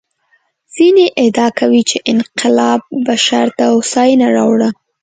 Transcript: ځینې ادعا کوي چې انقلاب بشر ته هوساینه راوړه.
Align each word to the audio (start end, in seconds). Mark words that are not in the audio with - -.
ځینې 0.75 1.05
ادعا 1.23 1.47
کوي 1.59 1.81
چې 1.89 1.97
انقلاب 2.13 2.81
بشر 3.07 3.45
ته 3.57 3.63
هوساینه 3.73 4.27
راوړه. 4.37 4.69